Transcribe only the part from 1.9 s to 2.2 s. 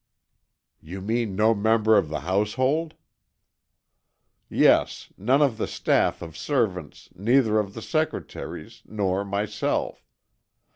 of